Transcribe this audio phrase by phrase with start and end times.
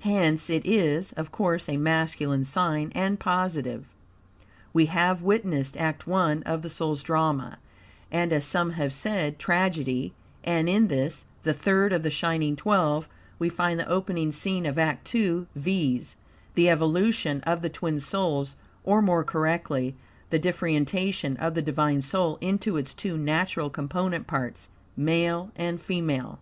[0.00, 3.84] Hence it is, of course, a masculine sign and positive.
[4.72, 7.60] We have witnessed act I of the soul's drama,
[8.10, 13.06] and, as some have said, tragedy, and in this, the third of the shining twelve,
[13.38, 16.16] we find the opening scene of act II, viz:
[16.56, 19.94] The evolution of the twin souls, or, more correctly,
[20.30, 26.40] the differentiation of the Divine soul into its two natural component parts male and female.